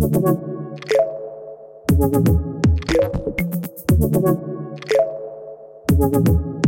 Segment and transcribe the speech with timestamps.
[0.00, 0.24] Thank
[6.28, 6.59] you.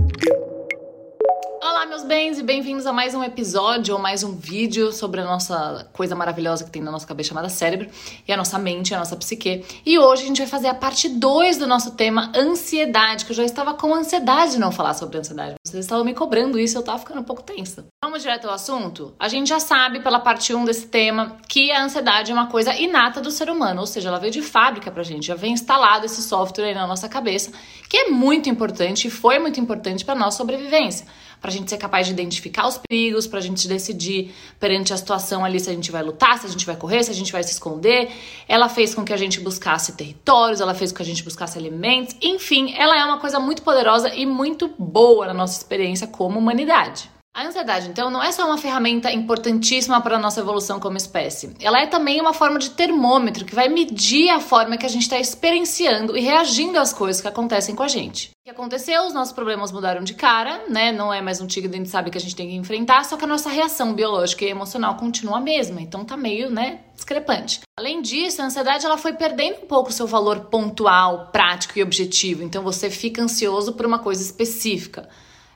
[2.03, 5.89] Meus bens, e bem-vindos a mais um episódio ou mais um vídeo sobre a nossa
[5.93, 7.89] coisa maravilhosa que tem na nossa cabeça chamada cérebro
[8.27, 9.65] e a nossa mente, a nossa psique.
[9.87, 13.37] E hoje a gente vai fazer a parte 2 do nosso tema ansiedade, que eu
[13.37, 15.55] já estava com ansiedade de não falar sobre ansiedade.
[15.65, 17.85] Vocês estavam me cobrando isso, eu tava ficando um pouco tensa.
[18.03, 19.15] Vamos direto ao assunto?
[19.19, 22.75] A gente já sabe pela parte 1 desse tema que a ansiedade é uma coisa
[22.75, 26.07] inata do ser humano, ou seja, ela veio de fábrica pra gente, já vem instalado
[26.07, 27.53] esse software aí na nossa cabeça,
[27.89, 31.07] que é muito importante e foi muito importante para nossa sobrevivência
[31.43, 34.97] para a gente ser capaz de identificar os perigos, para a gente decidir perante a
[34.97, 37.33] situação ali se a gente vai lutar, se a gente vai correr, se a gente
[37.33, 38.13] vai se esconder.
[38.47, 41.59] Ela fez com que a gente buscasse territórios, ela fez com que a gente buscasse
[41.59, 46.39] alimentos, enfim, ela é uma coisa muito poderosa e muito boa na nossa experiência como
[46.39, 47.11] humanidade.
[47.35, 51.55] A ansiedade, então, não é só uma ferramenta importantíssima para a nossa evolução como espécie.
[51.63, 55.05] Ela é também uma forma de termômetro que vai medir a forma que a gente
[55.05, 58.29] está experienciando e reagindo às coisas que acontecem com a gente.
[58.29, 59.07] O que aconteceu?
[59.07, 60.93] Os nossos problemas mudaram de cara, né?
[60.93, 63.17] Não é mais um tigre, a gente sabe que a gente tem que enfrentar, só
[63.17, 67.61] que a nossa reação biológica e emocional continua a mesma, então tá meio, né, discrepante.
[67.79, 71.83] Além disso, a ansiedade ela foi perdendo um pouco o seu valor pontual, prático e
[71.83, 75.09] objetivo, então você fica ansioso por uma coisa específica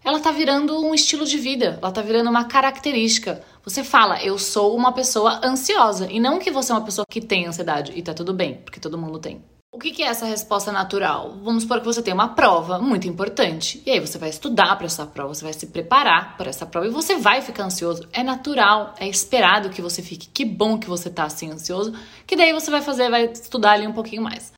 [0.06, 3.42] ela tá virando um estilo de vida, ela tá virando uma característica.
[3.64, 7.20] Você fala, eu sou uma pessoa ansiosa, e não que você é uma pessoa que
[7.20, 9.42] tem ansiedade, e tá tudo bem, porque todo mundo tem.
[9.72, 11.36] O que é essa resposta natural?
[11.42, 13.82] Vamos supor que você tem uma prova muito importante.
[13.84, 16.86] E aí você vai estudar para essa prova, você vai se preparar para essa prova
[16.86, 18.08] e você vai ficar ansioso.
[18.12, 20.28] É natural, é esperado que você fique.
[20.28, 21.92] Que bom que você tá assim ansioso,
[22.26, 24.52] que daí você vai fazer, vai estudar ali um pouquinho mais.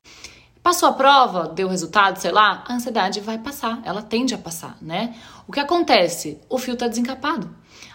[0.61, 4.77] Passou a prova, deu resultado, sei lá, a ansiedade vai passar, ela tende a passar,
[4.81, 5.15] né?
[5.47, 6.39] O que acontece?
[6.49, 7.49] O fio tá desencapado.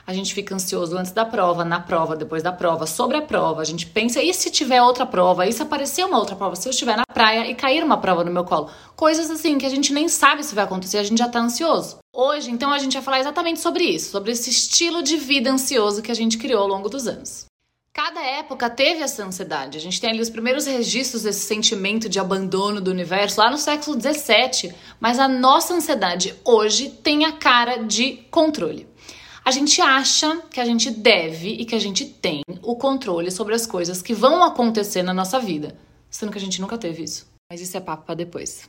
[0.06, 3.62] A gente fica ansioso antes da prova, na prova, depois da prova, sobre a prova.
[3.62, 5.46] A gente pensa, e se tiver outra prova?
[5.46, 6.56] E se aparecer uma outra prova?
[6.56, 8.70] Se eu estiver na praia e cair uma prova no meu colo?
[8.96, 11.98] Coisas assim que a gente nem sabe se vai acontecer, a gente já tá ansioso.
[12.14, 16.02] Hoje, então, a gente vai falar exatamente sobre isso, sobre esse estilo de vida ansioso
[16.02, 17.46] que a gente criou ao longo dos anos.
[17.94, 19.78] Cada época teve essa ansiedade.
[19.78, 23.56] A gente tem ali os primeiros registros desse sentimento de abandono do universo lá no
[23.56, 24.74] século XVII.
[24.98, 28.88] Mas a nossa ansiedade hoje tem a cara de controle.
[29.44, 33.54] A gente acha que a gente deve e que a gente tem o controle sobre
[33.54, 35.78] as coisas que vão acontecer na nossa vida,
[36.10, 37.28] sendo que a gente nunca teve isso.
[37.48, 38.68] Mas isso é papo para depois.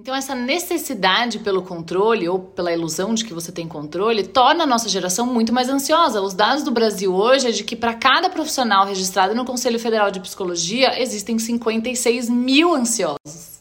[0.00, 4.66] Então, essa necessidade pelo controle ou pela ilusão de que você tem controle torna a
[4.66, 6.22] nossa geração muito mais ansiosa.
[6.22, 10.08] Os dados do Brasil hoje é de que para cada profissional registrado no Conselho Federal
[10.12, 13.60] de Psicologia existem 56 mil ansiosos.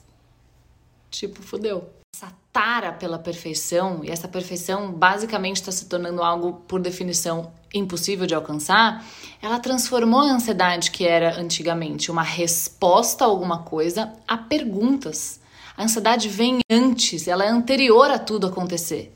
[1.09, 1.89] Tipo, fudeu.
[2.15, 8.27] Essa tara pela perfeição, e essa perfeição basicamente está se tornando algo, por definição, impossível
[8.27, 9.03] de alcançar,
[9.41, 15.39] ela transformou a ansiedade que era antigamente uma resposta a alguma coisa a perguntas.
[15.77, 19.15] A ansiedade vem antes, ela é anterior a tudo acontecer.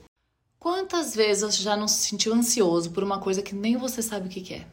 [0.59, 4.27] Quantas vezes você já não se sentiu ansioso por uma coisa que nem você sabe
[4.27, 4.67] o que é?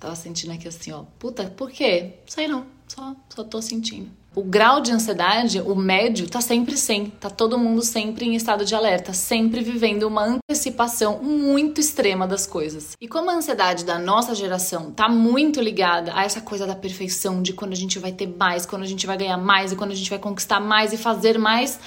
[0.00, 2.14] Tava sentindo aqui assim, ó, puta, por quê?
[2.26, 4.10] Sei não, só, só tô sentindo.
[4.36, 7.06] O grau de ansiedade, o médio, tá sempre 100.
[7.18, 12.46] Tá todo mundo sempre em estado de alerta, sempre vivendo uma antecipação muito extrema das
[12.46, 12.98] coisas.
[13.00, 17.40] E como a ansiedade da nossa geração tá muito ligada a essa coisa da perfeição,
[17.40, 19.92] de quando a gente vai ter mais, quando a gente vai ganhar mais e quando
[19.92, 21.80] a gente vai conquistar mais e fazer mais,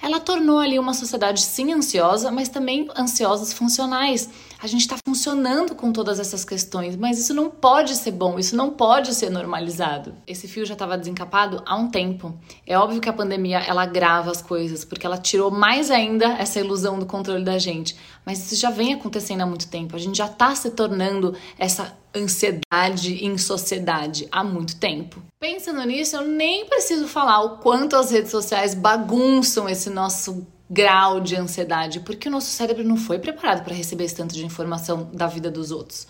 [0.00, 4.28] ela tornou ali uma sociedade sim ansiosa, mas também ansiosas funcionais.
[4.60, 8.56] A gente está funcionando com todas essas questões, mas isso não pode ser bom, isso
[8.56, 10.14] não pode ser normalizado.
[10.26, 12.36] Esse fio já estava desencapado há um tempo.
[12.66, 16.60] É óbvio que a pandemia ela agrava as coisas, porque ela tirou mais ainda essa
[16.60, 17.96] ilusão do controle da gente.
[18.24, 19.96] Mas isso já vem acontecendo há muito tempo.
[19.96, 25.22] A gente já está se tornando essa ansiedade em sociedade há muito tempo.
[25.40, 31.20] Pensando nisso, eu nem preciso falar o quanto as redes sociais bagunçam esse nosso grau
[31.20, 35.08] de ansiedade, porque o nosso cérebro não foi preparado para receber esse tanto de informação
[35.12, 36.06] da vida dos outros.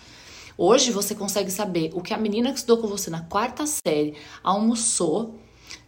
[0.57, 4.17] Hoje você consegue saber o que a menina que estudou com você na quarta série
[4.43, 5.39] almoçou,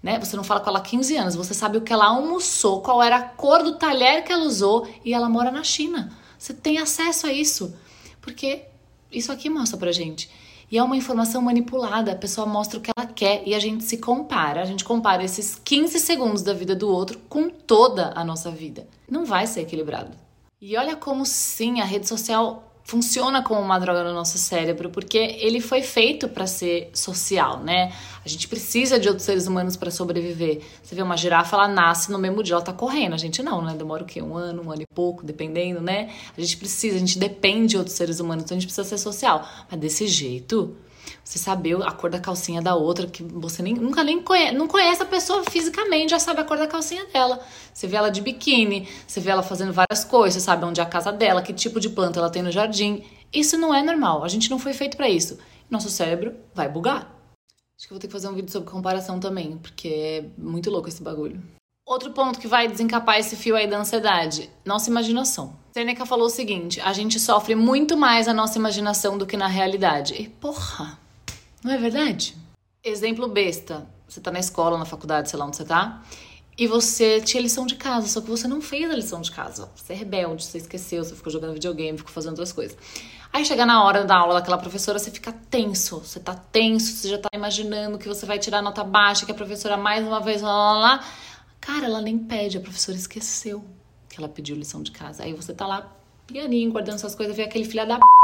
[0.00, 0.20] né?
[0.20, 3.02] Você não fala com ela há 15 anos, você sabe o que ela almoçou, qual
[3.02, 6.16] era a cor do talher que ela usou e ela mora na China.
[6.38, 7.75] Você tem acesso a isso,
[8.20, 8.69] porque
[9.11, 10.31] isso aqui mostra pra gente.
[10.71, 13.83] E é uma informação manipulada, a pessoa mostra o que ela quer e a gente
[13.83, 14.62] se compara.
[14.62, 18.87] A gente compara esses 15 segundos da vida do outro com toda a nossa vida.
[19.11, 20.17] Não vai ser equilibrado.
[20.61, 25.19] E olha como sim, a rede social funciona como uma droga no nosso cérebro, porque
[25.19, 27.93] ele foi feito para ser social, né?
[28.25, 30.61] A gente precisa de outros seres humanos para sobreviver.
[30.82, 33.15] Você vê uma girafa, ela nasce no mesmo dia, ela tá correndo.
[33.15, 33.75] A gente não, né?
[33.77, 34.21] Demora o quê?
[34.21, 36.11] Um ano, um ano e pouco, dependendo, né?
[36.37, 38.99] A gente precisa, a gente depende de outros seres humanos, então a gente precisa ser
[38.99, 39.47] social.
[39.71, 40.76] Mas desse jeito,
[41.25, 44.67] Você saber a cor da calcinha da outra, que você nem, nunca nem conhece, não
[44.67, 47.41] conhece a pessoa fisicamente, já sabe a cor da calcinha dela.
[47.73, 50.85] Você vê ela de biquíni, você vê ela fazendo várias coisas, você sabe onde é
[50.85, 53.05] a casa dela, que tipo de planta ela tem no jardim.
[53.33, 55.39] Isso não é normal, a gente não foi feito para isso.
[55.71, 57.17] Nosso cérebro vai bugar.
[57.79, 60.89] Acho que vou ter que fazer um vídeo sobre comparação também, porque é muito louco
[60.89, 61.41] esse bagulho.
[61.90, 65.56] Outro ponto que vai desencapar esse fio aí da ansiedade, nossa imaginação.
[65.72, 69.48] Seneca falou o seguinte: a gente sofre muito mais a nossa imaginação do que na
[69.48, 70.14] realidade.
[70.14, 70.96] E porra,
[71.64, 72.37] não é verdade?
[72.84, 76.00] Exemplo besta: você tá na escola, na faculdade, sei lá onde você tá,
[76.56, 79.69] e você tinha lição de casa, só que você não fez a lição de casa.
[79.75, 82.78] Você é rebelde, você esqueceu, você ficou jogando videogame, ficou fazendo outras coisas.
[83.32, 87.08] Aí chega na hora da aula daquela professora, você fica tenso, você tá tenso, você
[87.08, 90.40] já tá imaginando que você vai tirar nota baixa, que a professora mais uma vez
[90.40, 91.04] lá, lá, lá
[91.61, 93.65] Cara, ela nem pede, a professora esqueceu
[94.09, 95.25] que ela pediu lição de casa.
[95.25, 95.97] Aí você tá lá,
[96.27, 98.19] pianinho, guardando suas coisas, vê aquele filho da p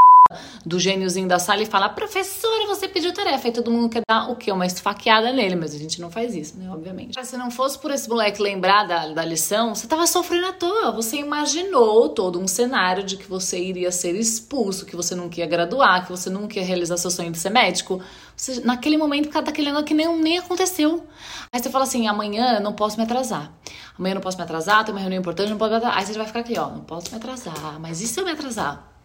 [0.66, 3.48] do gêniozinho da sala e fala: Professora, você pediu tarefa.
[3.48, 4.50] E todo mundo quer dar o quê?
[4.50, 6.68] Uma esfaqueada nele, mas a gente não faz isso, né?
[6.68, 7.24] Obviamente.
[7.24, 10.90] Se não fosse por esse moleque lembrar da, da lição, você tava sofrendo à toa.
[10.90, 15.46] Você imaginou todo um cenário de que você iria ser expulso, que você nunca ia
[15.46, 18.02] graduar, que você nunca ia realizar seu sonho de ser médico.
[18.36, 21.06] Você, naquele momento, cada aquele ano que nem, nem aconteceu.
[21.52, 23.52] Aí você fala assim: amanhã não posso me atrasar.
[23.96, 25.98] Amanhã não posso me atrasar, tem uma reunião importante, não posso me atrasar.
[25.98, 27.78] Aí você vai ficar aqui, ó, não posso me atrasar.
[27.80, 28.95] Mas e se eu me atrasar?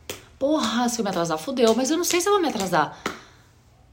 [0.42, 3.00] Porra, se eu me atrasar, fudeu, mas eu não sei se eu vou me atrasar.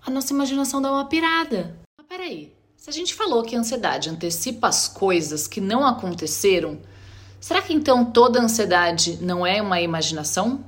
[0.00, 1.78] A nossa imaginação dá uma pirada.
[1.98, 6.80] Mas peraí, se a gente falou que a ansiedade antecipa as coisas que não aconteceram,
[7.38, 10.64] será que então toda ansiedade não é uma imaginação?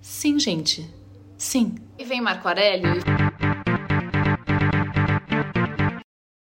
[0.00, 0.88] Sim, gente.
[1.36, 1.74] Sim.
[1.98, 3.02] E vem Marco Aurélio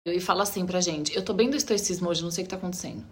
[0.05, 2.51] e fala assim pra gente: Eu tô bem do estoicismo hoje, não sei o que
[2.51, 3.03] tá acontecendo.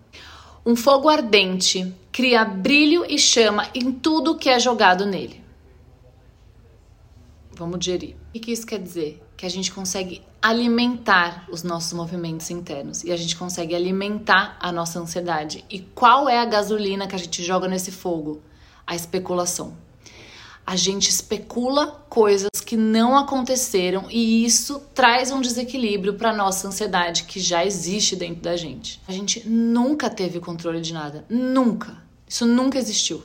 [0.66, 5.44] Um fogo ardente cria brilho e chama em tudo que é jogado nele.
[7.52, 8.16] Vamos digerir.
[8.34, 9.22] O que isso quer dizer?
[9.36, 14.72] Que a gente consegue alimentar os nossos movimentos internos e a gente consegue alimentar a
[14.72, 15.66] nossa ansiedade.
[15.70, 18.42] E qual é a gasolina que a gente joga nesse fogo?
[18.88, 19.78] A especulação
[20.66, 27.24] a gente especula coisas que não aconteceram e isso traz um desequilíbrio para nossa ansiedade
[27.24, 29.02] que já existe dentro da gente.
[29.08, 31.98] A gente nunca teve controle de nada, nunca.
[32.28, 33.24] Isso nunca existiu.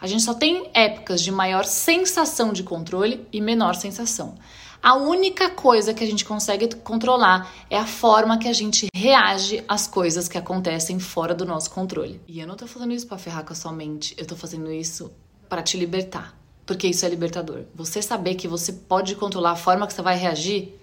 [0.00, 4.34] A gente só tem épocas de maior sensação de controle e menor sensação.
[4.82, 9.62] A única coisa que a gente consegue controlar é a forma que a gente reage
[9.68, 12.20] às coisas que acontecem fora do nosso controle.
[12.26, 14.72] E eu não tô falando isso para ferrar com a sua mente, eu tô fazendo
[14.72, 15.12] isso
[15.50, 17.64] para te libertar porque isso é libertador.
[17.74, 20.74] Você saber que você pode controlar a forma que você vai reagir,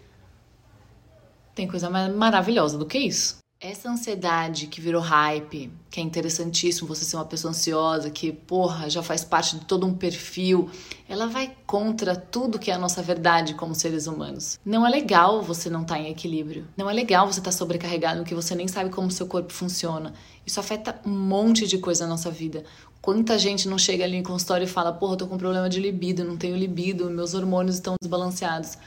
[1.55, 3.37] tem coisa mais maravilhosa do que isso.
[3.59, 8.87] Essa ansiedade que virou hype, que é interessantíssimo você ser uma pessoa ansiosa, que, porra,
[8.87, 10.69] já faz parte de todo um perfil,
[11.09, 14.59] ela vai contra tudo que é a nossa verdade como seres humanos.
[14.63, 16.67] Não é legal você não estar tá em equilíbrio.
[16.77, 20.13] Não é legal você estar tá sobrecarregado, que você nem sabe como seu corpo funciona.
[20.45, 22.63] Isso afeta um monte de coisa na nossa vida.
[23.01, 25.79] Quanta gente não chega ali em consultório e fala: Porra, eu tô com problema de
[25.79, 28.77] libido, não tenho libido, meus hormônios estão desbalanceados.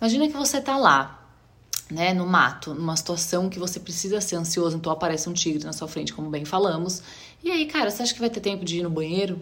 [0.00, 1.23] Imagina que você tá lá,
[1.90, 5.72] né, no mato, numa situação que você precisa ser ansioso, então aparece um tigre na
[5.72, 7.02] sua frente, como bem falamos.
[7.42, 9.40] E aí, cara, você acha que vai ter tempo de ir no banheiro?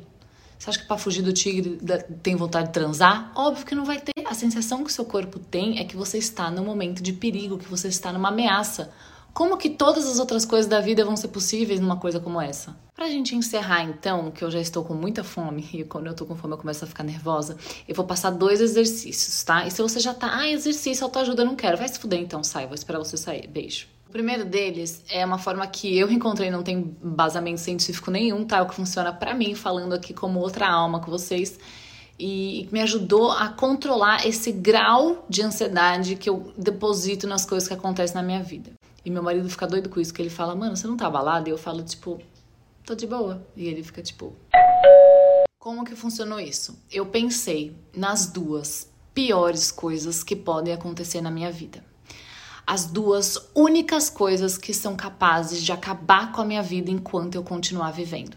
[0.58, 1.80] Você acha que para fugir do tigre
[2.22, 3.32] tem vontade de transar?
[3.34, 4.12] Óbvio que não vai ter.
[4.24, 7.58] A sensação que o seu corpo tem é que você está num momento de perigo,
[7.58, 8.92] que você está numa ameaça.
[9.32, 12.76] Como que todas as outras coisas da vida vão ser possíveis numa coisa como essa?
[12.94, 16.26] Pra gente encerrar então, que eu já estou com muita fome e quando eu tô
[16.26, 17.56] com fome eu começo a ficar nervosa,
[17.88, 19.66] eu vou passar dois exercícios, tá?
[19.66, 22.66] E se você já tá, ah, exercício, autoajuda, não quero, vai se fuder então, sai,
[22.66, 23.46] vou esperar você sair.
[23.46, 23.86] Beijo.
[24.06, 28.60] O primeiro deles é uma forma que eu encontrei, não tem basamento científico nenhum, tá?
[28.60, 31.58] O que funciona para mim, falando aqui como outra alma com vocês
[32.20, 37.72] e me ajudou a controlar esse grau de ansiedade que eu deposito nas coisas que
[37.74, 38.72] acontecem na minha vida.
[39.04, 41.48] E meu marido fica doido com isso, que ele fala, mano, você não tá abalada?
[41.48, 42.20] E eu falo, tipo,
[42.84, 43.46] tô de boa.
[43.56, 44.36] E ele fica, tipo.
[45.58, 46.78] Como que funcionou isso?
[46.90, 51.84] Eu pensei nas duas piores coisas que podem acontecer na minha vida.
[52.66, 57.42] As duas únicas coisas que são capazes de acabar com a minha vida enquanto eu
[57.42, 58.36] continuar vivendo.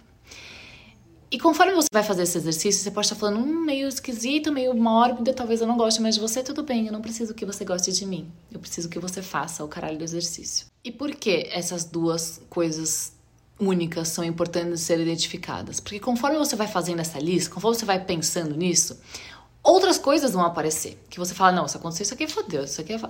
[1.32, 4.74] E conforme você vai fazer esse exercício, você pode estar falando, hum, meio esquisito, meio
[4.76, 7.66] mórbido, talvez eu não goste mais de você, tudo bem, eu não preciso que você
[7.66, 8.32] goste de mim.
[8.52, 10.68] Eu preciso que você faça o caralho do exercício.
[10.84, 13.14] E por que essas duas coisas
[13.60, 15.80] únicas são importantes de serem identificadas?
[15.80, 19.00] Porque conforme você vai fazendo essa lista, conforme você vai pensando nisso,
[19.64, 20.98] outras coisas vão aparecer.
[21.10, 23.02] Que você fala, não, se acontecer isso aqui, fodeu, isso aqui é...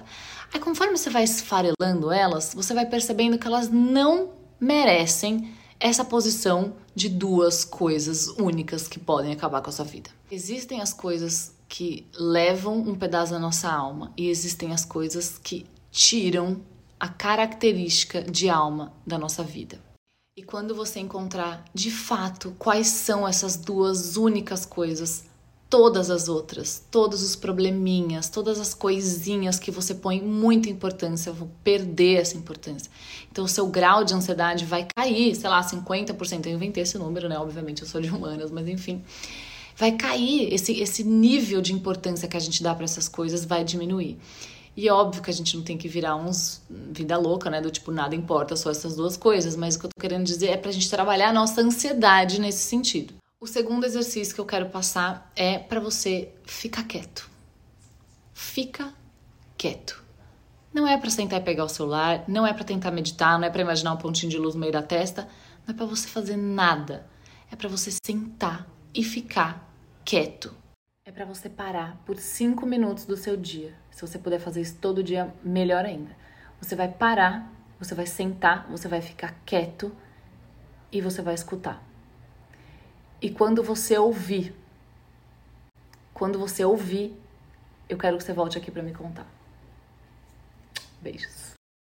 [0.53, 4.29] Aí conforme você vai esfarelando elas, você vai percebendo que elas não
[4.59, 5.53] merecem
[5.87, 10.09] essa posição de duas coisas únicas que podem acabar com a sua vida.
[10.31, 15.65] Existem as coisas que levam um pedaço da nossa alma e existem as coisas que
[15.91, 16.61] tiram
[16.99, 19.79] a característica de alma da nossa vida.
[20.37, 25.25] E quando você encontrar de fato quais são essas duas únicas coisas,
[25.75, 31.51] todas as outras, todos os probleminhas, todas as coisinhas que você põe muita importância vão
[31.65, 32.89] perder essa importância.
[33.29, 36.45] Então o seu grau de ansiedade vai cair, sei lá, 50%.
[36.45, 37.37] Eu inventei esse número, né?
[37.37, 39.03] Obviamente eu sou de humanas, mas enfim.
[39.75, 43.65] Vai cair esse, esse nível de importância que a gente dá para essas coisas vai
[43.65, 44.17] diminuir.
[44.77, 47.59] E é óbvio que a gente não tem que virar uns vida louca, né?
[47.59, 49.57] Do tipo, nada importa, só essas duas coisas.
[49.57, 52.63] Mas o que eu tô querendo dizer é pra gente trabalhar a nossa ansiedade nesse
[52.63, 53.13] sentido.
[53.45, 57.29] O segundo exercício que eu quero passar é para você ficar quieto.
[58.33, 58.91] Fica
[59.55, 60.03] quieto.
[60.73, 63.51] Não é para sentar e pegar o celular, não é para tentar meditar, não é
[63.51, 65.27] para imaginar um pontinho de luz no meio da testa,
[65.63, 67.07] não é para você fazer nada.
[67.51, 69.71] É para você sentar e ficar
[70.03, 70.51] quieto
[71.05, 73.75] é para você parar por cinco minutos do seu dia.
[73.91, 76.17] Se você puder fazer isso todo dia, melhor ainda.
[76.59, 77.47] Você vai parar,
[77.77, 79.95] você vai sentar, você vai ficar quieto
[80.91, 81.94] e você vai escutar.
[83.25, 84.53] E quando você ouvir,
[86.13, 87.11] quando você ouvir,
[87.89, 89.25] eu quero que você volte aqui para me contar.
[91.01, 91.54] Beijos.